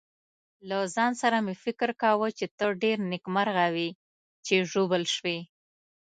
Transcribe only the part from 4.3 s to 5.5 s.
چې ژوبل شوې.